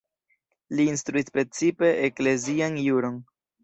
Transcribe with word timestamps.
Li 0.79 0.85
instruis 0.93 1.31
precipe 1.37 1.95
eklezian 2.11 2.85
juron. 2.91 3.27